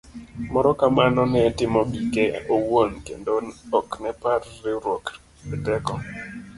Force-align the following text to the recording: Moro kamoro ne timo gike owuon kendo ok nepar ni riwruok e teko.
Moro 0.51 0.69
kamoro 0.79 1.23
ne 1.31 1.41
timo 1.57 1.81
gike 1.91 2.23
owuon 2.55 2.91
kendo 3.05 3.31
ok 3.79 3.89
nepar 4.03 4.39
ni 4.49 4.57
riwruok 4.63 5.05
e 5.53 5.55
teko. 5.65 5.93